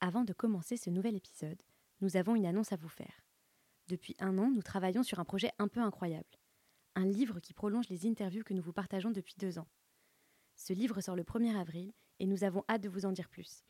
Avant 0.00 0.24
de 0.24 0.34
commencer 0.34 0.76
ce 0.76 0.90
nouvel 0.90 1.16
épisode, 1.16 1.62
nous 2.02 2.18
avons 2.18 2.36
une 2.36 2.44
annonce 2.44 2.70
à 2.70 2.76
vous 2.76 2.88
faire. 2.88 3.24
Depuis 3.88 4.14
un 4.18 4.36
an, 4.36 4.50
nous 4.50 4.60
travaillons 4.60 5.02
sur 5.02 5.20
un 5.20 5.24
projet 5.24 5.50
un 5.58 5.68
peu 5.68 5.80
incroyable. 5.80 6.28
Un 6.96 7.06
livre 7.06 7.40
qui 7.40 7.54
prolonge 7.54 7.88
les 7.88 8.06
interviews 8.06 8.44
que 8.44 8.52
nous 8.52 8.60
vous 8.60 8.74
partageons 8.74 9.10
depuis 9.10 9.34
deux 9.38 9.58
ans. 9.58 9.68
Ce 10.54 10.74
livre 10.74 11.00
sort 11.00 11.16
le 11.16 11.22
1er 11.22 11.56
avril 11.56 11.94
et 12.18 12.26
nous 12.26 12.44
avons 12.44 12.62
hâte 12.68 12.82
de 12.82 12.90
vous 12.90 13.06
en 13.06 13.12
dire 13.12 13.30
plus. 13.30 13.64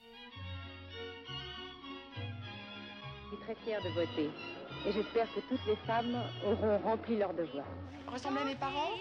Je 3.22 3.28
suis 3.28 3.38
très 3.44 3.54
fière 3.54 3.80
de 3.84 3.90
voter 3.90 4.30
et 4.84 4.92
j'espère 4.92 5.32
que 5.32 5.40
toutes 5.48 5.64
les 5.66 5.76
femmes 5.86 6.16
auront 6.44 6.78
rempli 6.78 7.18
leur 7.18 7.34
devoir. 7.34 7.68
Ressemble 8.08 8.38
à 8.38 8.44
mes 8.44 8.56
parents? 8.56 8.94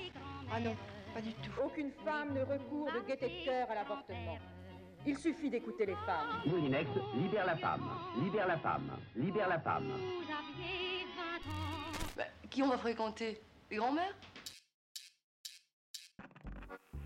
Ah 0.52 0.60
non, 0.60 0.76
pas 1.14 1.22
du 1.22 1.34
tout. 1.34 1.52
Aucune 1.64 1.92
femme 2.04 2.36
ne 2.36 2.42
recourt 2.42 2.92
de 2.94 3.08
gaieté 3.08 3.30
de 3.30 3.46
cœur 3.46 3.72
à 3.72 3.76
l'avortement. 3.76 4.38
Il 5.08 5.18
suffit 5.18 5.50
d'écouter 5.50 5.86
les 5.86 5.96
femmes. 6.06 6.42
Moulinex, 6.48 6.90
libère 7.16 7.46
la 7.46 7.56
femme, 7.58 7.88
libère 8.24 8.48
la 8.48 8.58
femme, 8.58 8.90
libère 9.16 9.48
la 9.48 9.60
femme. 9.60 9.92
Bah, 12.18 12.24
qui 12.50 12.64
on 12.64 12.70
va 12.70 12.78
fréquenter? 12.78 13.40
Les 13.70 13.78
grands-mères 13.78 14.16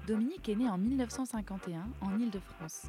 Dominique 0.08 0.48
est 0.48 0.56
née 0.56 0.70
en 0.70 0.78
1951 0.78 1.88
en 2.02 2.20
Île-de-France. 2.20 2.88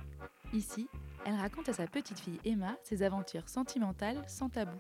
Ici, 0.52 0.88
elle 1.26 1.34
raconte 1.34 1.68
à 1.68 1.72
sa 1.72 1.86
petite 1.86 2.18
fille 2.18 2.40
Emma 2.44 2.76
ses 2.82 3.02
aventures 3.02 3.48
sentimentales 3.48 4.22
sans 4.28 4.48
tabou. 4.48 4.78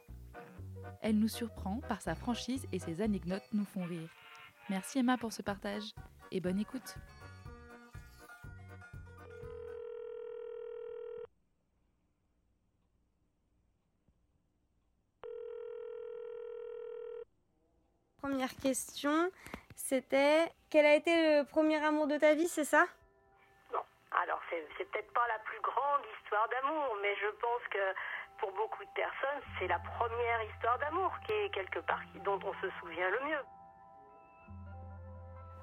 Elle 1.02 1.18
nous 1.18 1.28
surprend 1.28 1.80
par 1.88 2.02
sa 2.02 2.14
franchise 2.14 2.66
et 2.72 2.78
ses 2.78 3.02
anecdotes 3.02 3.48
nous 3.52 3.64
font 3.64 3.84
rire. 3.84 4.08
Merci 4.68 5.00
Emma 5.00 5.18
pour 5.18 5.32
ce 5.32 5.42
partage 5.42 5.92
et 6.30 6.40
bonne 6.40 6.60
écoute. 6.60 6.94
Première 18.30 18.56
question, 18.62 19.28
c'était 19.74 20.46
quel 20.70 20.86
a 20.86 20.94
été 20.94 21.10
le 21.10 21.44
premier 21.44 21.84
amour 21.84 22.06
de 22.06 22.16
ta 22.16 22.34
vie, 22.34 22.46
c'est 22.46 22.64
ça? 22.64 22.86
Bon, 23.72 23.82
alors 24.22 24.40
c'est 24.48 24.88
peut-être 24.88 25.12
pas 25.12 25.26
la 25.26 25.40
plus 25.40 25.60
grande 25.60 26.02
histoire 26.14 26.48
d'amour, 26.48 26.96
mais 27.02 27.12
je 27.16 27.26
pense 27.26 27.62
que 27.72 27.82
pour 28.38 28.52
beaucoup 28.52 28.84
de 28.84 28.90
personnes, 28.94 29.42
c'est 29.58 29.66
la 29.66 29.80
première 29.80 30.44
histoire 30.44 30.78
d'amour 30.78 31.10
qui 31.26 31.32
est 31.32 31.50
quelque 31.52 31.80
part 31.80 31.98
dont 32.24 32.38
on 32.44 32.54
se 32.62 32.70
souvient 32.78 33.10
le 33.10 33.18
mieux. 33.26 33.44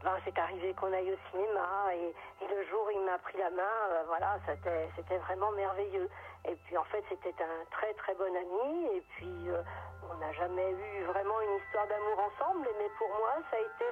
Ben, 0.04 0.20
c'est 0.26 0.38
arrivé 0.38 0.74
qu'on 0.74 0.92
aille 0.92 1.14
au 1.14 1.20
cinéma 1.32 1.96
et, 1.96 2.14
le 2.42 2.66
jour 2.68 2.86
où 2.86 2.92
il 2.92 3.06
m'a 3.06 3.18
pris 3.20 3.38
la 3.38 3.50
main, 3.50 3.78
euh, 3.92 4.04
voilà, 4.08 4.40
c'était 4.46 5.18
vraiment 5.20 5.52
merveilleux. 5.52 6.10
Et 6.46 6.56
puis 6.66 6.78
en 6.78 6.84
fait, 6.86 7.04
c'était 7.10 7.36
un 7.44 7.66
très 7.72 7.94
très 7.94 8.16
bon 8.16 8.34
ami 8.36 8.86
et 8.96 9.04
puis 9.16 9.50
euh, 9.50 9.62
on 10.10 10.18
n'a 10.18 10.32
jamais 10.34 10.72
eu 10.72 11.04
vraiment 11.06 11.42
une 11.42 11.58
histoire 11.64 11.88
d'amour 11.88 12.20
ensemble. 12.32 12.68
Mais 12.78 12.90
pour 12.98 13.10
moi, 13.10 13.34
ça 13.52 13.58
a 13.58 13.60
été 13.60 13.86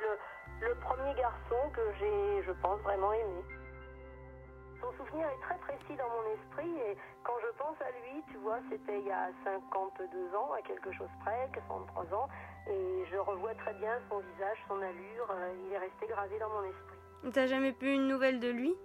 le, 0.61 0.75
premier 0.81 1.13
garçon 1.15 1.69
que 1.73 1.81
j'ai, 1.99 2.43
je 2.43 2.51
pense, 2.61 2.79
vraiment 2.81 3.11
aimé. 3.13 3.43
Son 4.81 4.91
souvenir 4.93 5.27
est 5.27 5.41
très 5.41 5.57
précis 5.57 5.95
dans 5.97 6.09
mon 6.09 6.25
esprit 6.33 6.77
et 6.89 6.97
quand 7.23 7.33
je 7.41 7.57
pense 7.57 7.75
à 7.81 7.89
lui, 7.91 8.23
tu 8.31 8.37
vois, 8.37 8.59
c'était 8.69 8.99
il 8.99 9.07
y 9.07 9.11
a 9.11 9.29
52 9.43 10.35
ans, 10.35 10.51
à 10.53 10.61
quelque 10.61 10.91
chose 10.93 11.09
près, 11.23 11.49
43 11.53 12.03
ans, 12.13 12.27
et 12.67 13.05
je 13.11 13.17
revois 13.17 13.55
très 13.55 13.73
bien 13.73 13.97
son 14.09 14.19
visage, 14.19 14.57
son 14.67 14.81
allure, 14.81 15.27
euh, 15.31 15.53
il 15.65 15.73
est 15.73 15.77
resté 15.77 16.07
gravé 16.07 16.37
dans 16.39 16.49
mon 16.49 16.63
esprit. 16.63 17.31
T'as 17.33 17.47
jamais 17.47 17.73
pu 17.73 17.91
une 17.93 18.07
nouvelle 18.07 18.39
de 18.39 18.49
lui? 18.49 18.75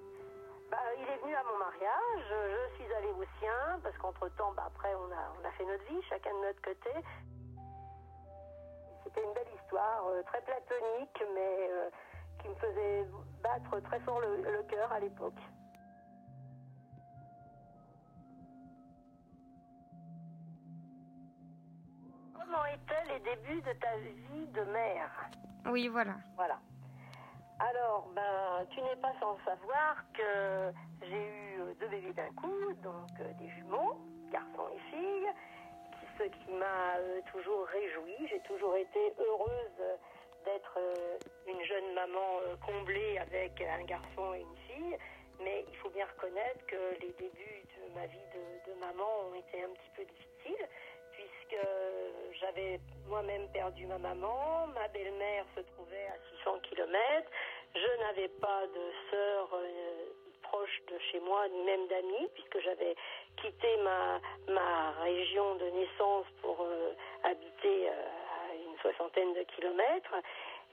Bah, 0.70 0.78
il 0.96 1.02
est 1.02 1.16
venu 1.22 1.34
à 1.34 1.42
mon 1.42 1.58
mariage, 1.58 2.24
je 2.30 2.74
suis 2.76 2.94
allée 2.94 3.10
au 3.10 3.24
sien, 3.40 3.80
parce 3.82 3.96
qu'entre-temps, 3.98 4.52
bah, 4.52 4.64
après, 4.68 4.94
on 4.94 5.10
a, 5.10 5.32
on 5.40 5.44
a 5.44 5.50
fait 5.52 5.64
notre 5.64 5.84
vie, 5.84 6.00
chacun 6.08 6.30
de 6.32 6.46
notre 6.46 6.62
côté. 6.62 6.90
C'était 9.02 9.24
une 9.24 9.32
belle 9.34 9.52
histoire, 9.60 10.06
euh, 10.06 10.22
très 10.22 10.40
platonique, 10.42 11.24
mais 11.34 11.68
euh, 11.70 11.90
qui 12.40 12.48
me 12.48 12.54
faisait 12.54 13.04
battre 13.42 13.80
très 13.80 13.98
fort 14.00 14.20
le, 14.20 14.36
le 14.42 14.62
cœur 14.64 14.92
à 14.92 15.00
l'époque. 15.00 15.40
Comment 22.32 22.64
étaient 22.66 23.12
les 23.12 23.20
débuts 23.20 23.62
de 23.62 23.72
ta 23.80 23.96
vie 23.96 24.46
de 24.46 24.62
mère? 24.70 25.10
Oui, 25.66 25.88
voilà. 25.88 26.14
Voilà. 26.36 26.60
Alors, 27.60 28.08
ben, 28.14 28.66
tu 28.70 28.80
n'es 28.80 28.96
pas 28.96 29.12
sans 29.20 29.36
savoir 29.44 29.96
que 30.14 30.72
j'ai 31.02 31.16
eu 31.16 31.60
euh, 31.60 31.74
deux 31.78 31.88
bébés 31.88 32.12
d'un 32.14 32.32
coup, 32.32 32.72
donc 32.82 33.10
euh, 33.20 33.32
des 33.38 33.48
jumeaux, 33.50 33.96
garçon 34.32 34.64
et 34.74 34.78
fille, 34.90 35.28
qui- 35.92 36.06
ce 36.18 36.22
qui 36.24 36.52
m'a 36.52 36.96
euh, 36.96 37.20
toujours 37.32 37.66
réjoui. 37.66 38.14
J'ai 38.30 38.40
toujours 38.40 38.76
été 38.76 39.12
heureuse 39.18 39.98
d'être 40.46 40.78
une 41.46 41.62
jeune 41.64 41.92
maman 41.92 42.40
comblée 42.64 43.18
avec 43.18 43.60
un 43.60 43.84
garçon 43.84 44.32
et 44.34 44.40
une 44.40 44.56
fille. 44.66 44.96
Mais 45.42 45.64
il 45.68 45.76
faut 45.78 45.90
bien 45.90 46.06
reconnaître 46.06 46.64
que 46.66 46.94
les 47.00 47.12
débuts 47.12 47.64
de 47.76 47.94
ma 47.94 48.06
vie 48.06 48.26
de, 48.34 48.70
de 48.72 48.78
maman 48.78 49.08
ont 49.30 49.34
été 49.34 49.62
un 49.62 49.68
petit 49.68 49.90
peu 49.96 50.04
difficiles 50.04 50.66
puisque 51.12 51.60
j'avais 52.40 52.80
moi-même 53.06 53.48
perdu 53.52 53.84
ma 53.86 53.98
maman, 53.98 54.66
ma 54.68 54.88
belle-mère 54.88 55.44
se 55.54 55.60
trouvait 55.60 56.06
à 56.06 56.16
600 56.38 56.58
km, 56.62 57.30
je 57.74 58.00
n'avais 58.02 58.28
pas 58.28 58.66
de 58.66 58.84
sœur 59.10 59.48
euh, 59.54 60.06
proche 60.42 60.80
de 60.90 60.98
chez 61.10 61.20
moi, 61.20 61.48
ni 61.48 61.62
même 61.62 61.86
d'amis, 61.88 62.28
puisque 62.34 62.60
j'avais 62.60 62.94
quitté 63.36 63.76
ma, 63.78 64.20
ma 64.48 64.90
région 65.02 65.54
de 65.56 65.66
naissance 65.70 66.26
pour 66.42 66.60
euh, 66.62 66.92
habiter 67.22 67.88
euh, 67.88 67.92
à 67.92 68.54
une 68.54 68.76
soixantaine 68.78 69.32
de 69.34 69.42
kilomètres. 69.54 70.14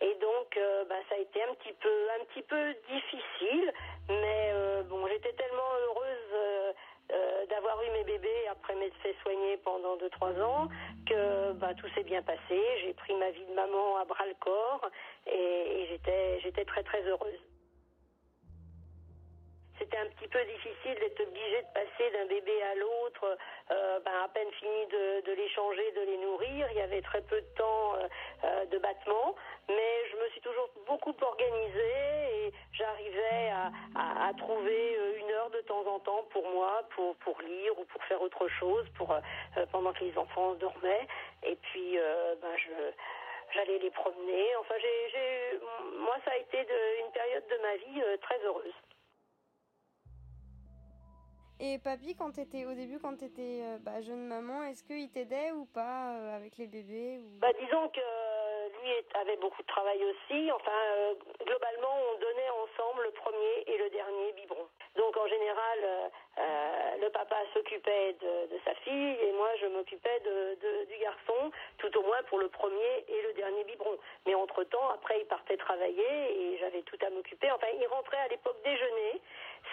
Et 0.02 0.13
donc, 0.16 0.57
euh, 0.57 0.84
bah, 0.86 0.96
ça 1.09 1.16
a 1.16 1.19
été 1.19 1.41
un 1.44 1.53
petit 1.56 1.74
peu, 1.74 2.09
un 2.19 2.25
petit 2.25 2.44
peu 2.44 2.74
difficile, 2.90 3.74
mais 4.09 4.52
euh, 4.53 4.84
bon, 4.84 5.07
j'étais 5.07 5.34
tellement 5.34 5.72
heureuse 5.81 6.34
euh, 6.34 6.74
euh, 7.12 7.46
d'avoir 7.47 7.81
eu 7.84 7.90
mes 7.91 8.03
bébés 8.03 8.47
après 8.68 8.80
m'être 8.80 8.98
fait 8.98 9.16
soigner 9.22 9.58
pendant 9.64 9.96
2-3 9.98 10.42
ans 10.42 10.68
que 11.08 11.54
bah, 11.54 11.74
tout 11.76 11.88
s'est 11.96 12.04
bien 12.04 12.22
passé. 12.22 12.62
J'ai 12.82 12.94
pris 12.94 13.14
ma 13.16 13.30
vie 13.32 13.46
de 13.46 13.54
maman 13.54 13.98
à 13.98 14.06
bras 14.06 14.26
le 14.26 14.36
corps 14.42 14.90
et, 15.26 15.88
j'étais, 15.90 16.40
j'étais 16.42 16.66
très 16.66 16.84
très 16.84 17.02
heureuse. 17.04 17.40
C'était 19.80 19.98
un 19.98 20.08
petit 20.08 20.28
peu 20.28 20.44
difficile 20.44 20.96
d'être 21.00 21.22
obligé 21.22 21.62
de 21.62 21.74
passer 21.74 22.12
d'un 22.12 22.26
bébé 22.26 22.62
à 22.64 22.76
l'autre, 22.76 23.38
euh, 23.72 24.00
ben, 24.00 24.12
à 24.26 24.28
peine 24.28 24.52
fini 24.60 24.88
de, 24.88 25.32
les 25.32 25.50
changer, 25.50 25.92
de 25.92 26.02
les 26.02 26.18
nourrir. 26.18 26.68
Il 26.72 26.78
y 26.78 26.82
avait 26.82 27.04
très 27.04 27.22
peu 27.22 27.40
de 27.40 27.56
temps 27.56 27.96
euh, 27.96 28.08
euh, 28.44 28.66
de 28.66 28.78
battement, 28.80 29.36
mais 29.70 30.10
je 30.12 30.18
me 30.18 30.30
suis 30.32 30.42
toujours 30.42 30.70
beaucoup 30.88 31.16
organisée 31.22 32.27
j'arrivais 32.74 33.52
à, 33.96 34.34
trouver 34.38 34.97
euh, 34.97 35.19
une 35.19 35.31
heure 35.31 35.50
de 35.50 35.62
temps 35.62 35.85
en 35.88 36.00
temps 36.00 36.24
pour 36.31 36.47
moi, 36.50 36.84
pour, 36.96 37.16
pour 37.18 37.40
lire 37.41 37.78
ou 37.80 37.85
pour 37.85 38.03
faire 38.06 38.22
autre 38.22 38.47
chose, 38.47 38.85
pour 38.96 39.12
euh, 39.12 39.66
pendant 39.72 39.94
que 39.94 40.03
les 40.03 40.18
enfants 40.18 40.53
dormaient. 40.56 41.07
Et 41.44 41.56
puis, 41.56 41.97
euh, 41.97 42.36
ben, 42.41 42.56
je 42.57 42.72
j'allais 43.53 43.80
les 43.80 43.91
promener. 43.91 44.56
Enfin, 44.59 44.75
j'ai, 44.80 45.59
moi, 46.00 46.16
ça 46.25 46.31
a 46.31 46.38
été 46.38 46.59
une 46.59 47.12
période 47.12 47.44
de 47.50 47.57
ma 47.62 47.75
vie 47.78 48.19
très 48.22 48.38
heureuse. 48.44 48.74
Et 51.59 51.79
papy, 51.79 52.16
quand 52.16 52.31
t'étais 52.31 52.66
au 52.66 52.73
début, 52.73 53.00
quand 53.00 53.18
t'étais 53.18 53.62
euh, 53.66 53.78
bah, 53.81 54.00
jeune 54.01 54.28
maman, 54.28 54.62
est-ce 54.63 54.84
qu'il 54.84 55.09
t'aidait 55.09 55.51
ou 55.51 55.66
pas 55.66 56.13
euh, 56.13 56.35
avec 56.35 56.56
les 56.57 56.68
bébés. 56.68 57.18
Bah, 57.41 57.51
disons 57.59 57.90
que 57.90 58.00
euh, 58.00 58.69
lui 58.84 58.91
avait 59.16 59.38
beaucoup 59.38 59.63
de 59.63 59.68
travail 59.68 59.97
aussi. 60.06 60.51
Enfin, 60.51 60.72
globalement, 61.44 61.95
on 62.13 62.19
donnait 62.19 62.50
ensemble 62.62 63.03
le 63.06 63.12
premier 63.12 63.63
et 63.66 63.78
le 63.79 63.90
dernier 63.90 64.34
biberon. 64.34 64.68
Donc, 64.95 65.18
en 65.18 65.28
général, 65.28 66.12
le 67.01 67.09
papa 67.09 67.38
s'occupait 67.53 68.13
de, 68.22 68.57
sa 68.66 68.74
fille 68.75 69.15
et 69.21 69.31
moi, 69.33 69.50
je 69.62 69.68
m'occupais 69.68 70.19
de- 70.21 70.86
du 70.86 70.98
garçon, 70.98 71.51
tout 71.77 71.95
au 71.98 72.01
moins 72.03 72.21
pour 72.30 72.39
le 72.39 72.50
premier 72.50 73.06
et 73.07 73.21
le 73.21 73.33
dernier 73.33 73.63
biberon. 73.63 73.98
Mais 74.25 74.33
entre-temps, 74.36 74.89
après, 74.89 75.19
il 75.21 75.25
partait 75.25 75.57
travailler 75.57 76.06
et 76.53 76.57
j'avais 76.60 76.81
tout 76.83 76.98
à 77.06 77.10
m'occuper. 77.10 77.50
Enfin, 77.51 77.68
il 77.80 77.88
rentrait 77.88 78.18
à 78.18 78.27
l'époque 78.27 78.57
déjeuner, 78.63 79.21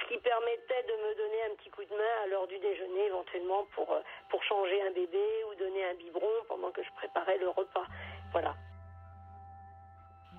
ce 0.02 0.08
qui 0.08 0.19
permettait 0.19 0.82
de 0.84 0.92
me 1.08 1.14
donner 1.14 1.42
un 1.50 1.54
petit 1.56 1.70
coup 1.75 1.85
de 1.85 1.94
main 1.97 2.15
à 2.23 2.26
l'heure 2.29 2.47
du 2.47 2.59
déjeuner, 2.59 3.06
éventuellement 3.06 3.65
pour, 3.75 3.91
euh, 3.93 4.00
pour 4.31 4.43
changer 4.44 4.81
un 4.82 4.93
bébé 4.93 5.25
ou 5.50 5.55
donner 5.56 5.85
un 5.85 5.94
biberon 5.94 6.29
pendant 6.49 6.71
que 6.71 6.82
je 6.82 6.91
préparais 6.93 7.38
le 7.38 7.49
repas. 7.49 7.87
Voilà. 8.32 8.55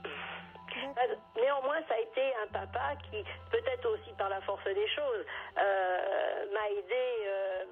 Euh, 0.06 1.16
Néanmoins, 1.36 1.80
ça 1.88 1.96
a 1.96 2.00
été 2.00 2.22
un 2.44 2.48
papa 2.48 2.96
qui, 3.10 3.24
peut-être 3.52 3.86
aussi 3.90 4.12
par 4.18 4.30
la 4.30 4.42
force 4.42 4.64
des 4.66 4.88
choses, 4.90 5.26
euh, 5.58 6.54
m'a 6.54 6.70
aidé. 6.70 7.06
euh, 7.28 7.64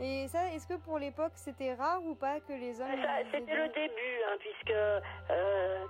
Et 0.00 0.28
ça, 0.28 0.50
est-ce 0.52 0.66
que 0.66 0.78
pour 0.84 0.98
l'époque, 0.98 1.32
c'était 1.34 1.74
rare 1.74 2.00
ou 2.04 2.14
pas 2.14 2.40
que 2.40 2.52
les 2.52 2.80
hommes... 2.80 2.88
C'était 3.32 3.54
le 3.54 3.68
début, 3.68 4.16
hein, 4.28 4.36
puisque 4.38 4.70
euh, 4.70 5.84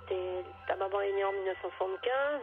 ta 0.66 0.76
maman 0.76 1.00
est 1.00 1.12
née 1.12 1.24
en 1.24 1.32
1975, 1.32 2.42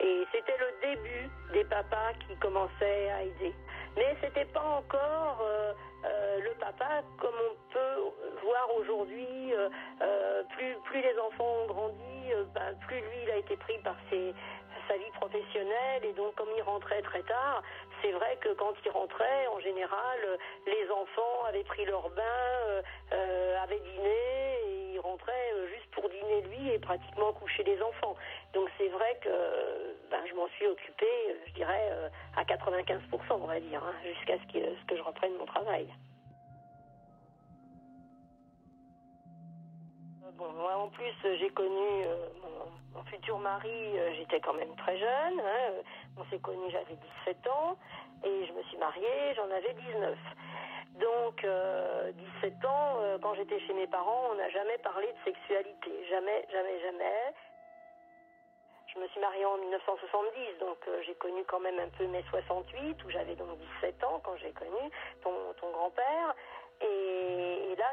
et 0.00 0.24
c'était 0.32 0.56
le 0.58 0.80
début 0.94 1.28
des 1.52 1.64
papas 1.64 2.12
qui 2.26 2.36
commençaient 2.36 3.10
à 3.10 3.22
aider. 3.22 3.54
Mais 3.96 4.14
c'était 4.20 4.44
pas 4.46 4.62
encore 4.62 5.40
euh, 5.42 5.72
euh, 6.04 6.40
pas 6.78 7.02
comme 7.18 7.34
on 7.34 7.72
peut 7.72 8.36
voir 8.42 8.68
aujourd'hui. 8.78 9.54
plus, 10.50 10.76
plus 10.84 11.00
les 11.00 11.18
enfants 11.18 11.52
ont 11.62 11.66
grandi, 11.66 12.32
ben, 12.54 12.74
plus 12.86 13.00
lui 13.00 13.18
il 13.24 13.30
a 13.30 13.36
été 13.36 13.56
pris 13.56 13.78
par 13.78 13.96
sa 14.88 14.96
vie 14.96 15.10
professionnelle 15.14 16.04
et 16.04 16.12
donc 16.12 16.34
comme 16.34 16.48
il 16.56 16.62
rentrait 16.62 17.02
très 17.02 17.22
tard, 17.22 17.62
c'est 18.02 18.12
vrai 18.12 18.38
que 18.40 18.50
quand 18.54 18.74
il 18.84 18.90
rentrait, 18.90 19.46
en 19.52 19.60
général, 19.60 20.18
les 20.66 20.90
enfants 20.90 21.44
avaient 21.48 21.64
pris 21.64 21.84
leur 21.84 22.08
bain, 22.10 22.82
euh, 23.12 23.62
avaient 23.62 23.80
dîné 23.80 24.58
et 24.66 24.92
il 24.94 25.00
rentrait 25.00 25.52
juste 25.74 25.90
pour 25.92 26.08
dîner 26.08 26.42
lui 26.42 26.72
et 26.72 26.78
pratiquement 26.78 27.32
coucher 27.32 27.64
les 27.64 27.80
enfants. 27.82 28.16
Donc 28.54 28.68
c'est 28.78 28.88
vrai 28.88 29.18
que 29.22 29.30
m'en 30.46 30.52
suis 30.54 30.66
occupée, 30.66 31.36
je 31.46 31.52
dirais, 31.54 31.90
à 32.36 32.44
95%, 32.44 33.00
on 33.30 33.46
va 33.46 33.60
dire, 33.60 33.82
hein, 33.82 33.94
jusqu'à 34.04 34.38
ce 34.38 34.52
que, 34.52 34.96
je 34.96 35.02
reprenne 35.02 35.36
mon 35.38 35.46
travail. 35.46 35.88
Bon, 40.34 40.52
moi 40.52 40.76
en 40.76 40.88
plus, 40.88 41.14
j'ai 41.38 41.48
connu 41.50 42.04
mon, 42.94 43.02
futur 43.04 43.38
mari, 43.38 43.92
j'étais 44.16 44.40
quand 44.40 44.54
même 44.54 44.74
très 44.76 44.98
jeune. 44.98 45.40
Hein, 45.40 45.72
on 46.18 46.24
s'est 46.26 46.38
connus, 46.38 46.70
j'avais 46.70 46.96
17 47.24 47.46
ans, 47.48 47.76
et 48.24 48.46
je 48.46 48.52
me 48.52 48.62
suis 48.64 48.76
mariée, 48.78 49.34
j'en 49.34 49.50
avais 49.50 49.72
19. 49.74 50.18
Donc, 51.00 51.46
17 52.42 52.64
ans, 52.64 52.98
quand 53.22 53.34
j'étais 53.34 53.60
chez 53.60 53.74
mes 53.74 53.86
parents, 53.86 54.30
on 54.32 54.34
n'a 54.34 54.48
jamais 54.50 54.78
parlé 54.78 55.06
de 55.06 55.18
sexualité. 55.24 55.90
Jamais, 56.10 56.46
jamais, 56.52 56.80
jamais. 56.80 57.34
Je 58.96 59.02
me 59.02 59.08
suis 59.08 59.20
mariée 59.20 59.44
en 59.44 59.58
1970, 59.58 60.58
donc 60.58 60.78
j'ai 61.04 61.14
connu 61.16 61.44
quand 61.44 61.60
même 61.60 61.78
un 61.78 61.88
peu 61.98 62.06
mai 62.06 62.24
68, 62.30 63.04
où 63.04 63.10
j'avais 63.10 63.34
donc 63.34 63.58
17 63.82 64.02
ans 64.04 64.22
quand 64.24 64.36
j'ai 64.36 64.52
connu 64.52 64.90
ton, 65.22 65.70
grand-père. 65.70 66.34
Et, 66.80 67.74
là, 67.76 67.92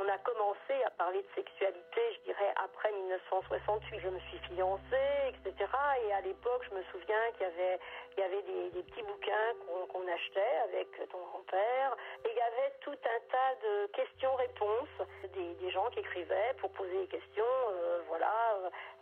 on 0.00 0.08
a 0.08 0.16
commencé 0.18 0.72
à 0.86 0.90
parler 0.90 1.20
de 1.20 1.28
sexualité, 1.34 2.00
je 2.14 2.32
dirais, 2.32 2.54
après 2.64 2.92
1968. 2.92 4.00
Je 4.00 4.08
me 4.08 4.18
suis 4.20 4.38
fiancée, 4.38 5.20
etc. 5.28 5.68
Et 6.06 6.12
à 6.14 6.20
l'époque, 6.22 6.64
je 6.70 6.74
me 6.74 6.82
souviens 6.92 7.20
qu'il 7.36 7.46
y 7.46 8.22
avait, 8.24 8.42
des, 8.72 8.82
petits 8.82 9.02
bouquins 9.02 9.52
qu'on 9.92 10.08
achetait 10.08 10.56
avec 10.64 10.88
ton 11.10 11.18
grand-père. 11.18 11.96
Et 12.24 12.30
il 12.30 12.36
y 12.36 12.40
avait 12.40 12.72
tout 12.80 12.96
un 12.96 13.20
tas 13.28 13.54
de 13.62 13.86
questions-réponses, 13.88 15.08
des, 15.34 15.54
des, 15.54 15.70
gens 15.70 15.90
qui 15.90 16.00
écrivaient 16.00 16.54
pour 16.58 16.70
poser 16.72 17.00
des 17.00 17.08
questions. 17.08 17.44
Euh, 17.70 18.00
voilà, 18.08 18.32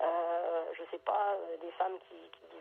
euh, 0.00 0.35
je 0.74 0.82
sais 0.90 1.02
pas, 1.04 1.36
des 1.60 1.70
femmes 1.72 1.98
qui, 2.08 2.14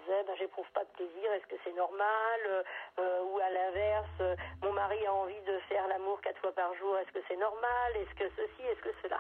disaient, 0.04 0.24
ben, 0.24 0.36
j'éprouve 0.38 0.70
pas 0.74 0.84
de 0.84 0.90
plaisir, 0.90 1.32
est-ce 1.34 1.48
que 1.48 1.56
c'est 1.64 1.74
normal 1.74 2.66
euh, 3.00 3.24
Ou 3.24 3.40
à 3.40 3.50
l'inverse, 3.50 4.38
mon 4.62 4.72
mari 4.74 5.06
a 5.06 5.14
envie 5.14 5.42
de 5.42 5.60
faire 5.70 5.88
l'amour 5.88 6.22
quatre 6.22 6.40
fois 6.40 6.52
par 6.52 6.74
jour, 6.76 6.98
est-ce 6.98 7.12
que 7.12 7.24
c'est 7.28 7.38
normal 7.38 7.96
Est-ce 7.96 8.16
que 8.16 8.30
ceci 8.36 8.62
Est-ce 8.64 8.82
que 8.82 8.94
cela? 9.02 9.20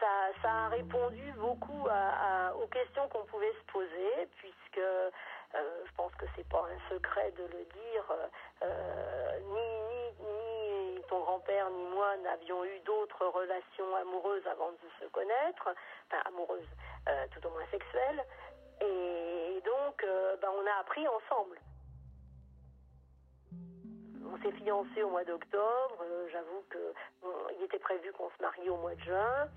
Ça, 0.00 0.06
a 0.48 0.68
répondu 0.68 1.32
beaucoup 1.36 1.86
aux 2.62 2.66
questions 2.68 3.06
qu'on 3.08 3.24
pouvait 3.24 3.52
se 3.52 3.72
poser, 3.72 4.28
puisque 4.36 4.80
euh, 5.54 5.84
je 5.84 5.92
pense 5.96 6.14
que 6.14 6.26
c'est 6.36 6.48
pas 6.48 6.64
un 6.64 6.94
secret 6.94 7.32
de 7.32 7.42
le 7.42 7.64
dire, 7.64 8.04
euh, 8.62 9.40
ni, 9.40 9.80
ni, 9.90 10.94
ni, 10.94 11.02
ton 11.08 11.20
grand-père 11.20 11.68
ni 11.70 11.84
moi 11.86 12.16
n'avions 12.18 12.64
eu 12.64 12.78
d'autres 12.80 13.26
relations 13.26 13.96
amoureuses 13.96 14.46
avant 14.46 14.70
de 14.70 14.88
se 15.00 15.06
connaître, 15.10 15.74
enfin 16.06 16.22
amoureuses, 16.26 16.60
euh, 16.62 16.89
tout 17.32 17.46
au 17.46 17.50
moins 17.50 17.66
sexuelles, 17.70 18.24
et 18.80 19.62
donc 19.64 20.04
ben, 20.40 20.48
on 20.56 20.66
a 20.66 20.80
appris 20.80 21.06
ensemble 21.08 21.58
on 24.32 24.38
s'est 24.42 24.52
fiancés 24.52 25.02
au 25.02 25.10
mois 25.10 25.24
d'octobre. 25.24 25.96
Euh, 26.02 26.28
J'avoue 26.30 26.64
que 26.70 26.94
il 27.58 27.64
était 27.64 27.78
prévu 27.78 28.12
qu'on 28.12 28.30
se 28.30 28.42
marie 28.42 28.68
au 28.68 28.76
mois 28.76 28.94
de 28.94 29.00
juin. 29.00 29.48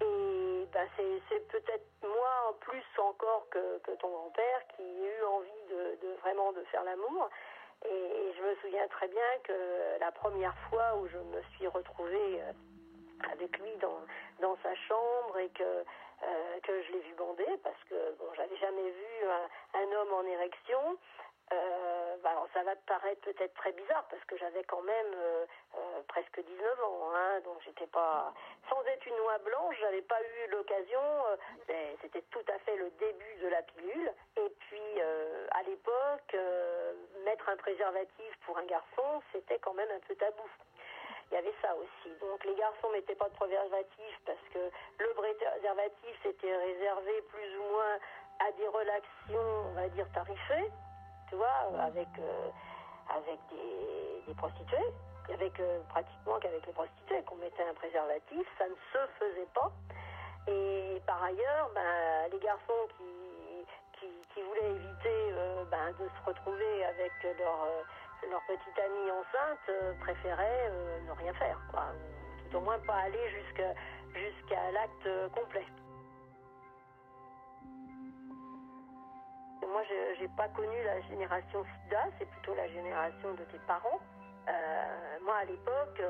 Et 0.00 0.66
ben, 0.72 0.86
c'est 1.28 1.48
peut-être 1.48 1.86
moi 2.02 2.54
plus 2.60 2.84
encore 2.98 3.46
que, 3.50 3.78
que 3.78 3.92
ton 3.92 4.10
grand-père 4.10 4.66
qui 4.76 4.82
a 4.82 5.20
eu 5.20 5.24
envie 5.24 5.64
de, 5.70 6.14
vraiment 6.20 6.52
de 6.52 6.62
faire 6.64 6.84
l'amour. 6.84 7.30
Et, 7.84 7.88
et, 7.88 8.34
je 8.36 8.42
me 8.42 8.54
souviens 8.56 8.86
très 8.88 9.08
bien 9.08 9.38
que 9.44 9.98
la 10.00 10.12
première 10.12 10.54
fois 10.68 10.96
où 10.96 11.08
je 11.08 11.16
me 11.16 11.42
suis 11.54 11.66
retrouvée 11.66 12.42
avec 13.32 13.58
lui 13.58 13.74
dans, 13.80 14.00
dans 14.40 14.56
sa 14.62 14.74
chambre 14.74 15.38
et 15.38 15.48
que, 15.50 15.84
euh, 16.22 16.60
que 16.62 16.82
je 16.82 16.92
l'ai 16.92 17.00
vu 17.00 17.14
bander, 17.14 17.58
parce 17.62 17.82
que 17.90 18.12
bon, 18.18 18.26
j'avais 18.34 18.56
jamais 18.56 18.90
vu 18.90 19.28
un, 19.74 19.92
homme 19.92 20.12
en 20.14 20.22
érection. 20.24 20.98
Euh, 21.52 22.16
bah 22.24 22.30
alors 22.30 22.48
ça 22.52 22.64
va 22.64 22.74
te 22.74 22.84
paraître 22.86 23.20
peut-être 23.20 23.54
très 23.54 23.70
bizarre 23.70 24.04
parce 24.10 24.24
que 24.24 24.36
j'avais 24.36 24.64
quand 24.64 24.82
même 24.82 25.14
euh, 25.14 25.46
presque 26.08 26.40
19 26.40 26.84
ans, 26.84 27.10
hein, 27.14 27.38
donc 27.44 27.58
j'étais 27.64 27.86
pas 27.86 28.34
sans 28.68 28.82
être 28.86 29.06
une 29.06 29.16
noix 29.18 29.38
blanche, 29.38 29.76
j'avais 29.78 30.02
pas 30.02 30.20
eu 30.20 30.50
l'occasion. 30.50 31.00
C'était 32.02 32.22
tout 32.30 32.44
à 32.48 32.58
fait 32.60 32.76
le 32.76 32.90
début 32.98 33.34
de 33.42 33.48
la 33.48 33.62
pilule. 33.62 34.12
Et 34.36 34.50
puis 34.58 35.00
à 35.50 35.62
l'époque, 35.62 36.36
mettre 37.24 37.48
un 37.48 37.56
préservatif 37.56 38.38
pour 38.44 38.58
un 38.58 38.64
garçon, 38.64 39.22
c'était 39.32 39.58
quand 39.58 39.74
même 39.74 39.90
un 39.90 40.00
peu 40.00 40.16
tabou. 40.16 40.48
Il 41.30 41.34
y 41.34 41.38
avait 41.38 41.54
ça 41.60 41.74
aussi. 41.74 42.14
Donc 42.20 42.44
les 42.44 42.54
garçons 42.54 42.88
mettaient 42.92 43.16
pas 43.16 43.28
de 43.28 43.34
préservatif 43.34 44.20
parce 44.24 44.46
que 44.54 44.70
le 44.98 45.12
préservatif 45.14 46.20
c'était 46.22 46.56
réservé 46.56 47.22
plus 47.28 47.58
ou 47.58 47.62
moins 47.72 47.98
à 48.38 48.52
des 48.52 48.68
relations, 48.68 49.70
on 49.70 49.74
va 49.74 49.88
dire 49.88 50.06
tarifées 50.12 50.70
tu 51.28 51.36
vois, 51.36 51.68
avec, 51.80 52.08
euh, 52.18 52.48
avec 53.08 53.38
des, 53.50 54.22
des, 54.26 54.34
prostituées, 54.34 54.92
avec 55.32 55.58
euh, 55.60 55.80
pratiquement 55.88 56.38
qu'avec 56.38 56.64
les 56.66 56.72
prostituées 56.72 57.22
qu'on 57.22 57.36
mettait 57.36 57.64
un 57.64 57.74
préservatif, 57.74 58.46
ça 58.58 58.64
ne 58.68 58.74
se 58.92 59.12
faisait 59.18 59.48
pas. 59.54 59.72
Et 60.48 61.02
par 61.06 61.22
ailleurs, 61.24 61.70
ben, 61.74 62.30
les 62.30 62.38
garçons 62.38 62.86
qui, 62.96 63.98
qui, 63.98 64.06
qui 64.32 64.42
voulaient 64.42 64.70
éviter 64.70 65.32
euh, 65.32 65.64
ben, 65.64 65.90
de 65.98 66.08
se 66.08 66.26
retrouver 66.26 66.84
avec 66.84 67.12
leur, 67.38 67.66
leur 68.30 68.42
petite 68.42 68.78
amie 68.78 69.10
enceinte 69.10 69.98
préféraient 70.00 70.70
ne 71.06 71.12
rien 71.12 71.32
faire, 71.34 71.60
quoi. 71.70 71.86
Tout 72.38 72.56
au 72.56 72.60
moins 72.60 72.78
pas 72.80 72.96
aller 72.96 73.30
jusqu'à 74.14 74.70
l'acte 74.72 75.08
complet. 75.34 75.66
Moi, 79.62 79.82
je 79.88 80.22
n'ai 80.22 80.28
pas 80.36 80.48
connu 80.48 80.82
la 80.84 81.00
génération 81.02 81.64
SIDA, 81.64 82.04
c'est 82.18 82.28
plutôt 82.30 82.54
la 82.54 82.68
génération 82.68 83.34
de 83.34 83.44
tes 83.44 83.58
parents. 83.66 84.00
Euh, 84.48 85.18
moi, 85.22 85.36
à 85.36 85.44
l'époque, 85.44 86.02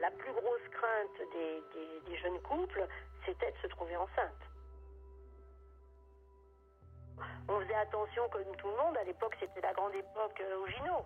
la 0.00 0.10
plus 0.10 0.32
grosse 0.32 0.68
crainte 0.70 1.20
des 1.32 2.16
jeunes 2.18 2.40
couples, 2.42 2.86
c'était 3.26 3.50
de 3.50 3.56
se 3.58 3.66
trouver 3.68 3.96
enceinte. 3.96 4.49
On 7.48 7.60
faisait 7.60 7.74
attention 7.74 8.22
comme 8.30 8.44
tout 8.56 8.68
le 8.68 8.76
monde. 8.76 8.96
À 8.96 9.04
l'époque, 9.04 9.36
c'était 9.40 9.60
la 9.60 9.72
grande 9.72 9.94
époque 9.94 10.40
euh, 10.40 10.62
Ogino. 10.62 11.04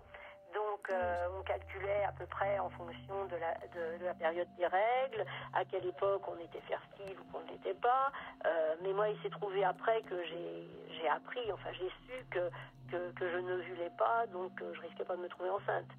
Donc, 0.53 0.89
euh, 0.89 1.27
on 1.37 1.43
calculait 1.43 2.03
à 2.05 2.13
peu 2.13 2.25
près 2.27 2.57
en 2.59 2.69
fonction 2.69 3.25
de 3.25 3.35
la, 3.35 3.53
de, 3.75 3.99
de, 3.99 4.05
la 4.05 4.13
période 4.13 4.47
des 4.57 4.67
règles, 4.67 5.25
à 5.53 5.65
quelle 5.65 5.85
époque 5.85 6.21
on 6.29 6.39
était 6.39 6.61
fertile 6.61 7.17
ou 7.19 7.31
qu'on 7.31 7.43
ne 7.43 7.49
l'était 7.51 7.73
pas. 7.73 8.11
Euh, 8.45 8.75
mais 8.81 8.93
moi, 8.93 9.09
il 9.09 9.21
s'est 9.21 9.29
trouvé 9.29 9.65
après 9.65 10.01
que 10.03 10.23
j'ai 10.23 11.09
appris, 11.09 11.51
enfin, 11.51 11.71
j'ai 11.73 11.89
su 11.89 12.25
que, 12.31 12.49
que, 12.89 13.11
que, 13.11 13.29
je 13.29 13.37
ne 13.37 13.55
vulais 13.57 13.91
pas, 13.97 14.25
donc 14.27 14.51
je 14.73 14.79
risquais 14.81 15.03
pas 15.03 15.17
de 15.17 15.21
me 15.21 15.27
trouver 15.27 15.49
enceinte. 15.49 15.91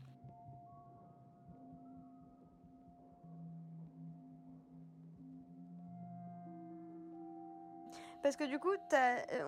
Parce 8.26 8.34
que 8.34 8.50
du 8.50 8.58
coup, 8.58 8.74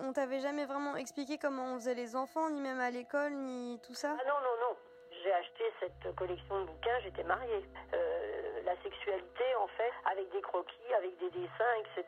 on 0.07 0.13
t'avait 0.13 0.39
jamais 0.39 0.63
vraiment 0.63 0.95
expliqué 0.95 1.37
comment 1.37 1.73
on 1.73 1.79
faisait 1.79 1.95
les 1.95 2.15
enfants, 2.15 2.49
ni 2.49 2.61
même 2.61 2.79
à 2.79 2.89
l'école, 2.91 3.33
ni 3.33 3.77
tout 3.83 3.93
ça 3.93 4.15
Ah 4.15 4.23
non, 4.25 4.39
non, 4.39 4.55
non 4.69 4.77
j'ai 5.21 5.33
acheté 5.33 5.65
cette 5.81 6.15
collection 6.15 6.61
de 6.61 6.65
bouquins, 6.67 6.97
j'étais 7.03 7.25
mariée. 7.25 7.65
Euh, 7.93 8.61
la 8.63 8.81
sexualité, 8.81 9.43
en 9.59 9.67
fait, 9.67 9.91
avec 10.05 10.31
des 10.31 10.39
croquis, 10.39 10.93
avec 10.95 11.11
des 11.17 11.29
dessins, 11.29 11.75
etc. 11.75 12.07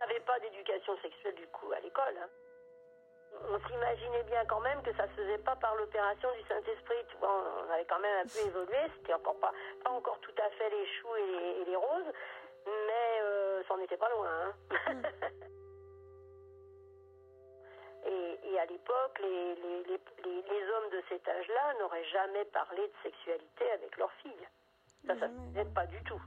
On 0.00 0.06
n'avait 0.06 0.20
pas 0.20 0.38
d'éducation 0.38 0.96
sexuelle 1.02 1.34
du 1.34 1.48
coup 1.48 1.72
à 1.72 1.80
l'école. 1.80 2.14
Hein. 2.22 2.28
On 3.50 3.58
s'imaginait 3.66 4.22
bien 4.22 4.44
quand 4.44 4.60
même 4.60 4.80
que 4.84 4.94
ça 4.94 5.08
se 5.08 5.22
faisait 5.22 5.42
pas 5.42 5.56
par 5.56 5.74
l'opération 5.74 6.28
du 6.38 6.46
Saint-Esprit. 6.46 7.02
Tu 7.08 7.16
vois, 7.16 7.34
on 7.66 7.72
avait 7.72 7.86
quand 7.86 7.98
même 7.98 8.24
un 8.24 8.28
peu 8.30 8.46
évolué. 8.46 8.78
C'était 8.94 9.14
encore 9.14 9.40
pas, 9.40 9.50
pas 9.82 9.90
encore 9.90 10.20
tout 10.20 10.38
à 10.38 10.48
fait 10.50 10.70
les 10.70 10.86
choux 10.86 11.16
et 11.16 11.26
les, 11.26 11.62
et 11.62 11.64
les 11.64 11.76
roses, 11.76 12.12
mais 12.64 13.22
euh, 13.22 13.64
ça 13.66 13.74
n'en 13.74 13.82
était 13.82 13.96
pas 13.96 14.10
loin. 14.10 14.28
Hein. 14.30 15.02
Et, 18.04 18.38
et, 18.44 18.58
à 18.58 18.66
l'époque, 18.66 19.18
les, 19.20 19.54
les, 19.54 19.82
les, 19.84 20.42
les, 20.42 20.70
hommes 20.70 20.90
de 20.90 21.02
cet 21.08 21.26
âge-là 21.28 21.74
n'auraient 21.78 22.04
jamais 22.06 22.44
parlé 22.46 22.82
de 22.82 22.92
sexualité 23.02 23.70
avec 23.70 23.96
leurs 23.96 24.12
filles. 24.14 24.48
Ça, 25.06 25.18
ça 25.18 25.28
ne 25.28 25.64
pas 25.74 25.86
du 25.86 26.02
tout. 26.02 26.20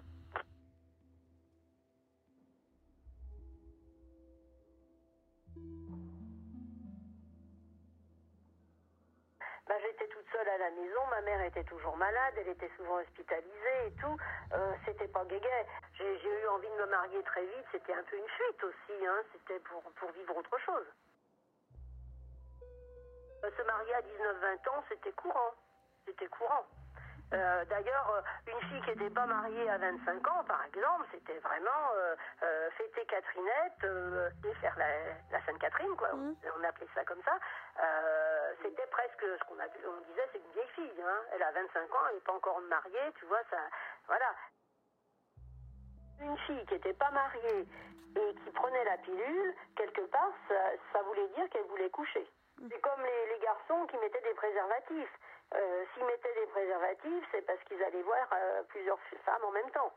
Ben, 9.68 9.76
J'étais 9.82 10.08
toute 10.08 10.26
seule 10.32 10.48
à 10.48 10.58
la 10.58 10.70
maison, 10.72 11.02
ma 11.10 11.22
mère 11.22 11.42
était 11.42 11.64
toujours 11.64 11.98
malade, 11.98 12.36
elle 12.38 12.50
était 12.50 12.70
souvent 12.78 12.98
hospitalisée 12.98 13.88
et 13.88 13.92
tout. 14.00 14.18
Euh, 14.54 14.74
c'était 14.86 15.08
pas 15.08 15.26
guéguet. 15.26 15.66
J'ai 15.98 16.20
j'ai 16.20 16.44
eu 16.44 16.48
envie 16.48 16.70
de 16.70 16.76
me 16.76 16.86
marier 16.86 17.22
très 17.24 17.44
vite, 17.44 17.66
c'était 17.72 17.94
un 17.94 18.04
peu 18.04 18.16
une 18.16 18.30
fuite 18.30 18.64
aussi, 18.64 19.06
hein. 19.06 19.24
c'était 19.34 19.60
pour, 19.62 19.82
pour 19.82 20.12
vivre 20.12 20.38
autre 20.38 20.58
chose. 20.60 20.86
Euh, 23.46 23.50
Se 23.58 23.64
marier 23.64 23.94
à 23.94 24.02
19-20 24.02 24.70
ans, 24.70 24.84
c'était 24.90 25.12
courant. 25.14 25.52
C'était 26.06 26.28
courant. 26.28 26.66
Euh, 27.34 27.66
D'ailleurs, 27.66 28.10
euh, 28.12 28.52
une 28.52 28.70
fille 28.70 28.82
qui 28.82 28.90
n'était 28.92 29.14
pas 29.14 29.26
mariée 29.26 29.70
à 29.70 29.78
25 29.78 30.28
ans, 30.28 30.44
par 30.46 30.64
exemple, 30.66 31.06
c'était 31.12 31.40
vraiment 31.40 31.90
euh, 31.96 32.16
euh, 32.44 32.70
fêter 32.72 33.06
Catherinette 33.06 33.84
et 34.44 34.54
faire 34.56 34.76
la, 34.78 34.88
la 35.32 35.46
Sainte-Catherine, 35.46 35.96
quoi. 35.98 36.14
Mhm. 36.14 36.36
On 36.60 36.64
appelait 36.64 36.88
ça 36.94 37.04
comme 37.06 37.22
ça. 37.24 37.38
C'était 38.62 38.88
presque 38.88 39.22
ce 39.22 39.44
qu'on 39.46 39.56
on 39.56 40.02
disait, 40.10 40.30
c'est 40.32 40.40
une 40.40 40.52
vieille 40.54 40.70
fille. 40.76 41.02
Hein. 41.02 41.22
Elle 41.34 41.44
a 41.44 41.52
25 41.52 41.94
ans, 41.94 42.08
elle 42.10 42.16
n'est 42.16 42.22
pas 42.22 42.34
encore 42.34 42.62
mariée, 42.62 43.12
tu 43.20 43.26
vois, 43.26 43.42
ça, 43.50 43.58
voilà. 44.08 44.34
Une 46.22 46.38
fille 46.40 46.66
qui 46.66 46.74
n'était 46.76 46.94
pas 46.94 47.12
mariée 47.12 47.68
et 48.16 48.36
qui 48.44 48.52
prenait 48.52 48.84
la 48.86 48.98
pilule, 48.98 49.54
quelque 49.76 50.02
part, 50.02 50.32
ça, 50.48 50.56
ça 50.94 51.02
voulait 51.04 51.28
dire 51.30 51.50
qu'elle 51.50 51.66
voulait 51.66 51.90
coucher. 51.90 52.26
C'est 52.58 52.82
comme 52.82 53.02
les, 53.04 53.34
les 53.34 53.40
garçons 53.40 53.86
qui 53.88 53.98
mettaient 53.98 54.22
des 54.22 54.34
préservatifs. 54.34 55.20
Euh, 55.54 55.86
S'ils 55.94 56.06
mettaient 56.06 56.34
des 56.34 56.48
préservatifs, 56.48 57.28
c'est 57.32 57.42
parce 57.46 57.62
qu'ils 57.66 57.84
allaient 57.84 58.02
voir 58.02 58.28
euh, 58.34 58.64
plusieurs 58.70 59.00
femmes 59.26 59.44
en 59.44 59.52
même 59.52 59.70
temps. 59.72 59.94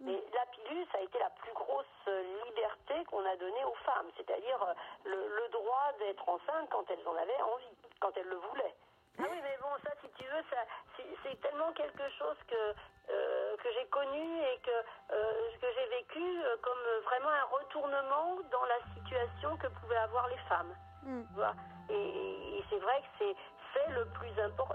Mais 0.00 0.22
la 0.32 0.46
pilule, 0.46 0.86
ça 0.92 0.98
a 0.98 1.00
été 1.02 1.18
la 1.18 1.30
plus 1.30 1.52
grosse 1.52 1.86
euh, 2.06 2.22
liberté 2.46 3.04
qu'on 3.06 3.24
a 3.26 3.36
donnée 3.36 3.64
aux 3.64 3.74
femmes, 3.84 4.10
c'est-à-dire 4.16 4.74
le, 5.04 5.28
le 5.28 5.48
droit 5.48 5.92
d'être 5.98 6.28
enceinte 6.28 6.70
quand 6.70 6.88
elles 6.90 7.06
en 7.06 7.16
avaient 7.16 7.42
envie, 7.42 7.76
quand 8.00 8.16
elles 8.16 8.28
le 8.28 8.36
voulaient. 8.36 8.74
Ah 9.18 9.24
oui, 9.30 9.38
mais 9.42 9.56
bon, 9.60 9.70
ça, 9.84 9.90
si 10.00 10.08
tu 10.12 10.24
veux, 10.24 10.42
ça, 10.50 10.64
c'est, 10.96 11.06
c'est 11.24 11.40
tellement 11.40 11.72
quelque 11.72 12.08
chose 12.10 12.36
que 12.48 12.74
euh, 13.10 13.37
que 13.62 13.68
j'ai 13.72 13.86
connu 13.86 14.40
et 14.42 14.58
que 14.60 14.70
euh, 15.12 15.50
que 15.60 15.66
j'ai 15.74 15.86
vécu 15.88 16.20
euh, 16.20 16.56
comme 16.62 16.78
vraiment 17.04 17.30
un 17.30 17.44
retournement 17.44 18.38
dans 18.50 18.64
la 18.64 18.78
situation 18.94 19.56
que 19.56 19.66
pouvaient 19.68 19.96
avoir 19.96 20.28
les 20.28 20.38
femmes. 20.48 20.74
Mm. 21.02 21.22
vois. 21.34 21.54
Et, 21.90 22.58
et 22.58 22.64
c'est 22.70 22.78
vrai 22.78 23.00
que 23.00 23.06
c'est 23.18 23.36
c'est 23.74 23.90
le 23.92 24.04
plus 24.06 24.40
important, 24.40 24.74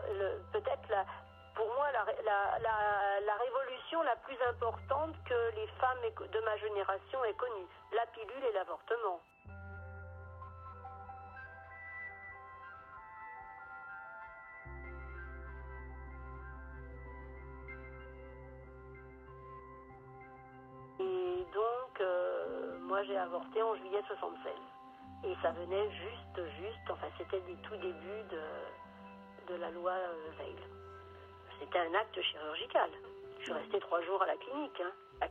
peut-être 0.51 0.89
la 0.89 1.05
pour 1.55 1.67
moi 1.75 1.91
la, 1.91 2.05
la, 2.23 2.59
la, 2.59 3.19
la 3.21 3.35
révolution 3.35 4.01
la 4.03 4.15
plus 4.17 4.37
importante 4.49 5.15
que 5.25 5.55
les 5.55 5.67
femmes 5.79 5.99
de 6.31 6.39
ma 6.41 6.57
génération 6.57 7.23
aient 7.25 7.33
connue, 7.33 7.67
la 7.93 8.05
pilule 8.07 8.43
et 8.49 8.51
l'avortement. 8.53 9.19
Et 25.25 25.35
ça 25.41 25.51
venait 25.51 25.89
juste, 25.91 26.49
juste, 26.59 26.89
enfin 26.89 27.07
c'était 27.17 27.39
des 27.41 27.55
tout 27.63 27.75
débuts 27.77 28.23
de, 28.29 29.53
de 29.53 29.59
la 29.59 29.69
loi 29.71 29.91
euh, 29.91 30.31
Veil. 30.37 30.55
C'était 31.59 31.79
un 31.79 31.93
acte 31.93 32.21
chirurgical. 32.21 32.89
Je 33.39 33.43
suis 33.45 33.53
restée 33.53 33.79
trois 33.79 34.01
jours 34.01 34.21
à 34.21 34.25
la 34.25 34.35
clinique. 34.35 34.81
Hein. 34.81 35.27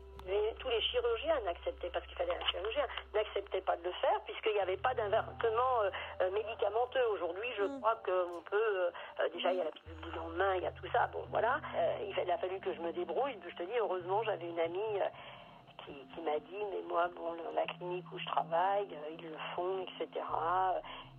Tous 0.60 0.68
les 0.68 0.80
chirurgiens 0.80 1.40
n'acceptaient, 1.44 1.90
parce 1.90 2.06
qu'il 2.06 2.16
fallait 2.16 2.36
un 2.36 2.46
chirurgien, 2.46 2.86
n'acceptaient 3.12 3.60
pas 3.60 3.76
de 3.76 3.84
le 3.84 3.92
faire, 3.92 4.18
puisqu'il 4.24 4.52
n'y 4.52 4.60
avait 4.60 4.76
pas 4.78 4.94
d'invertement 4.94 5.82
euh, 5.82 5.90
euh, 6.22 6.30
médicamenteux. 6.30 7.04
Aujourd'hui, 7.12 7.48
je 7.58 7.64
mm. 7.64 7.80
crois 7.80 7.96
qu'on 7.96 8.40
peut. 8.48 8.92
Déjà, 9.34 9.52
il 9.52 9.58
y 9.58 9.60
a 9.60 9.64
la 9.64 9.72
pilule 9.72 10.00
du 10.00 10.10
lendemain, 10.16 10.54
il 10.56 10.62
y 10.62 10.66
a 10.66 10.72
tout 10.72 10.86
ça. 10.92 11.08
Bon, 11.08 11.24
voilà. 11.30 11.60
Il 12.06 12.30
a 12.30 12.38
fallu 12.38 12.60
que 12.60 12.72
je 12.72 12.80
me 12.80 12.92
débrouille. 12.92 13.36
Je 13.46 13.56
te 13.56 13.62
dis, 13.64 13.76
heureusement, 13.78 14.22
j'avais 14.22 14.48
une 14.48 14.60
amie 14.60 15.00
qui, 15.84 15.92
qui 16.14 16.20
m'a 16.22 16.38
dit, 16.38 16.62
mais 16.70 16.82
moi, 16.88 17.08
bon, 17.16 17.34
la 17.54 17.66
clinique 17.66 18.04
où 18.12 18.18
je 18.18 18.26
travaille, 18.26 18.88
euh, 18.92 19.16
ils 19.18 19.22
le 19.24 19.36
font, 19.54 19.82
etc. 19.82 20.08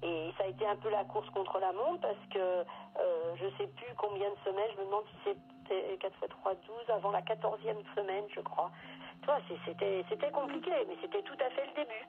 Et 0.01 0.31
ça 0.37 0.43
a 0.43 0.47
été 0.47 0.65
un 0.67 0.75
peu 0.75 0.89
la 0.89 1.03
course 1.05 1.29
contre 1.31 1.59
la 1.59 1.71
montre 1.71 2.01
parce 2.01 2.25
que 2.31 2.39
euh, 2.39 3.35
je 3.35 3.45
sais 3.57 3.67
plus 3.67 3.93
combien 3.97 4.29
de 4.29 4.37
semaines, 4.45 4.69
je 4.75 4.81
me 4.81 4.85
demande 4.85 5.05
si 5.07 5.17
c'était 5.63 5.97
4 5.97 6.13
x 6.23 6.29
3, 6.29 6.55
12, 6.55 6.89
avant 6.89 7.11
la 7.11 7.21
14e 7.21 7.83
semaine, 7.95 8.25
je 8.35 8.41
crois. 8.41 8.71
C'est- 9.47 9.55
c'était 9.65 10.03
c'était 10.09 10.31
compliqué, 10.31 10.71
mais 10.87 10.97
c'était 11.01 11.21
tout 11.23 11.37
à 11.39 11.49
fait 11.51 11.65
le 11.67 11.73
début. 11.73 12.05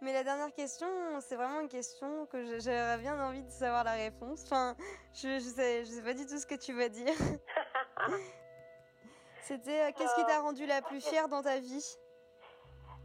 Mais 0.00 0.12
la 0.12 0.22
dernière 0.22 0.52
question, 0.52 0.86
c'est 1.20 1.34
vraiment 1.34 1.60
une 1.60 1.68
question 1.68 2.26
que 2.26 2.60
j'aurais 2.60 2.98
bien 2.98 3.20
envie 3.20 3.42
de 3.42 3.50
savoir 3.50 3.82
la 3.82 3.94
réponse. 3.94 4.44
Enfin, 4.44 4.76
je, 5.12 5.40
je, 5.40 5.48
sais, 5.56 5.84
je 5.84 5.90
sais 5.90 6.02
pas 6.02 6.14
du 6.14 6.24
tout 6.24 6.38
ce 6.38 6.46
que 6.46 6.54
tu 6.54 6.72
vas 6.72 6.88
dire. 6.88 7.14
C'était 9.42 9.80
euh, 9.80 9.92
qu'est-ce 9.96 10.14
qui 10.14 10.24
t'a 10.26 10.40
rendu 10.40 10.66
la 10.66 10.82
plus 10.82 11.00
fière 11.00 11.28
dans 11.28 11.42
ta 11.42 11.58
vie? 11.58 11.98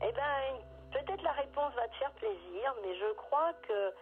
Eh 0.02 0.12
ben, 0.12 0.60
peut-être 0.92 1.22
la 1.22 1.32
réponse 1.32 1.74
va 1.76 1.88
te 1.88 1.96
faire 1.96 2.12
plaisir, 2.14 2.76
mais 2.82 2.96
je 2.96 3.14
crois 3.14 3.54
que 3.68 3.94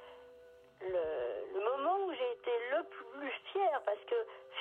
le, 0.82 1.54
le 1.54 1.60
moment 1.60 2.06
où 2.06 2.14
j'ai 2.14 2.32
été 2.32 2.52
le 2.72 2.84
plus 2.86 3.32
fière, 3.52 3.82
parce 3.86 4.04
que 4.06 4.16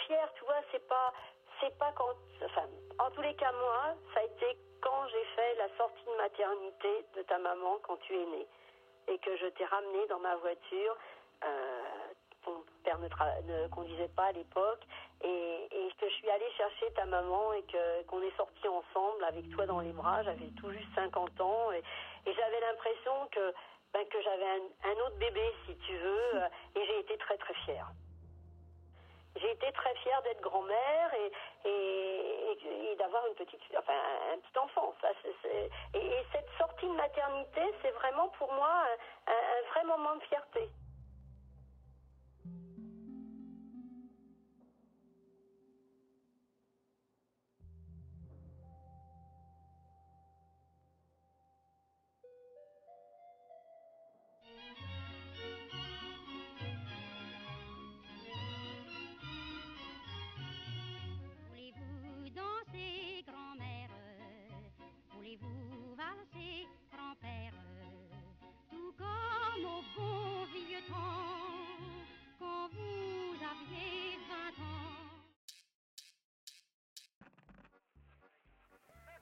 fière, 0.07 0.31
tu 0.35 0.45
vois, 0.45 0.61
c'est 0.71 0.87
pas, 0.87 1.13
c'est 1.61 1.77
pas 1.79 1.93
quand, 1.93 2.15
enfin, 2.45 2.67
en 2.99 3.11
tous 3.11 3.23
les 3.23 3.35
cas 3.35 3.53
moi, 3.53 3.95
ça 4.15 4.21
a 4.21 4.25
été 4.25 4.59
quand 4.81 5.07
j'ai 5.09 5.25
fait 5.37 5.55
la 5.57 5.69
sortie 5.77 6.05
de 6.05 6.17
maternité 6.17 7.07
de 7.17 7.23
ta 7.23 7.39
maman 7.39 7.79
quand 7.83 7.97
tu 7.99 8.15
es 8.15 8.27
née 8.27 8.49
et 9.09 9.19
que 9.19 9.37
je 9.37 9.47
t'ai 9.47 9.65
ramenée 9.65 10.07
dans 10.09 10.19
ma 10.21 10.37
voiture. 10.37 10.97
Euh, 11.45 11.83
ton 12.45 12.65
père 12.85 12.99
ne, 12.99 13.09
ne 13.09 13.69
conduisait 13.69 14.09
pas 14.09 14.27
à 14.27 14.33
l'époque 14.33 14.83
et, 15.23 15.50
je 16.11 16.17
suis 16.17 16.31
allée 16.31 16.51
chercher 16.57 16.91
ta 16.95 17.05
maman 17.07 17.53
et 17.53 17.65
qu'on 18.07 18.23
est 18.23 18.37
sortis 18.37 18.69
ensemble 18.69 19.25
avec 19.25 19.49
toi 19.51 19.67
dans 19.67 19.81
les 19.81 19.93
bras. 19.93 20.23
J'avais 20.23 20.51
tout 20.59 20.71
juste 20.71 20.93
50 20.95 21.41
ans 21.41 21.73
et, 21.73 21.83
j'avais 22.27 22.61
l'impression 22.61 23.13
que 23.33 23.55
ben, 23.93 24.07
que 24.07 24.23
j'avais 24.23 24.47
un, 24.47 25.07
autre 25.07 25.17
bébé, 25.19 25.43
si 25.67 25.77
tu 25.79 25.97
veux, 25.97 26.37
euh, 26.37 26.49
et 26.77 26.87
j'ai 26.87 27.01
été 27.01 27.17
très 27.19 27.37
très 27.39 27.55
fière. 27.65 27.89
J'ai 29.35 29.51
été 29.51 29.73
très 29.73 29.95
fière 29.97 30.23
d'être 30.23 30.41
grand-mère 30.41 31.11
et, 31.65 32.97
d'avoir 32.97 33.27
une 33.27 33.35
petite, 33.35 33.61
enfin 33.77 33.95
un, 34.33 34.39
petit 34.39 34.59
enfant. 34.59 34.95
Et, 35.95 35.99
et 35.99 36.27
cette 36.33 36.49
sortie 36.59 36.87
de 36.87 36.93
maternité, 36.93 37.63
c'est 37.83 37.91
vraiment 37.93 38.29
pour 38.39 38.53
moi 38.53 38.85
un 39.27 39.71
vrai 39.73 39.85
moment 39.85 40.17
de 40.17 40.23
fierté. 40.25 40.69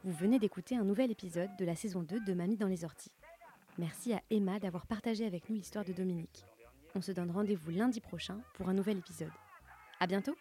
Vous 0.08 0.14
venez 0.14 0.38
d'écouter 0.38 0.74
un 0.74 0.84
nouvel 0.84 1.10
épisode 1.10 1.50
de 1.58 1.66
la 1.66 1.76
saison 1.76 2.02
2 2.02 2.20
de 2.20 2.32
Mamie 2.32 2.56
dans 2.56 2.66
les 2.66 2.82
orties. 2.82 3.12
Merci 3.76 4.14
à 4.14 4.22
Emma 4.30 4.58
d'avoir 4.58 4.86
partagé 4.86 5.26
avec 5.26 5.50
nous 5.50 5.56
l'histoire 5.56 5.84
de 5.84 5.92
Dominique. 5.92 6.46
On 6.94 7.02
se 7.02 7.12
donne 7.12 7.30
rendez-vous 7.30 7.70
lundi 7.72 8.00
prochain 8.00 8.40
pour 8.54 8.70
un 8.70 8.72
nouvel 8.72 8.96
épisode. 8.96 9.28
À 10.00 10.06
bientôt! 10.06 10.34